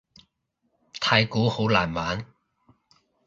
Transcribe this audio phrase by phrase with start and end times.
[0.99, 2.25] 太鼓好難玩